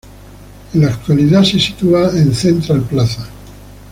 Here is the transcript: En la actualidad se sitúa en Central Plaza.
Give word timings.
En 0.73 0.81
la 0.81 0.87
actualidad 0.87 1.43
se 1.43 1.59
sitúa 1.59 2.09
en 2.17 2.33
Central 2.33 2.81
Plaza. 2.89 3.27